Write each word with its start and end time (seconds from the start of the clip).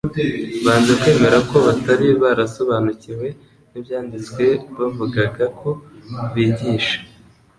Banze 0.65 0.93
kwemera 1.01 1.37
ko 1.49 1.55
batari 1.65 2.07
barasobanukiwe 2.21 3.27
n'Ibyanditswe 3.71 4.45
bavugaga 4.77 5.45
ko 5.59 5.69
bigisha. 6.33 6.97